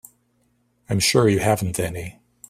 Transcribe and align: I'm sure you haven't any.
I'm 0.89 0.97
sure 0.99 1.29
you 1.29 1.37
haven't 1.37 1.79
any. 1.79 2.17